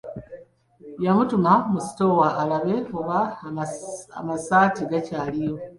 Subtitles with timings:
[1.05, 3.19] Yamutuma mu sitoowa alabe oba
[4.19, 5.55] amasaati gakyaliyo.